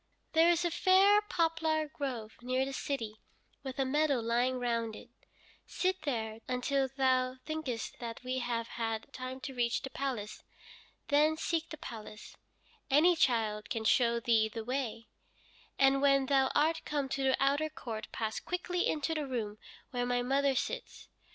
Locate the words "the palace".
9.83-10.43, 11.69-12.35